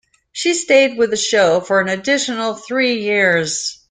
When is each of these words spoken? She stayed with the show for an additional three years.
She 0.31 0.55
stayed 0.55 0.97
with 0.97 1.11
the 1.11 1.15
show 1.15 1.59
for 1.61 1.79
an 1.79 1.87
additional 1.87 2.55
three 2.55 3.03
years. 3.03 3.79